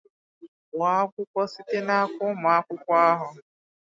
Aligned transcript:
gụọ 0.71 0.85
akwụkwọ 0.99 1.41
site 1.53 1.77
n'aka 1.87 2.15
ụmụakwụkwọ 2.31 2.93
ahụ 3.09 3.27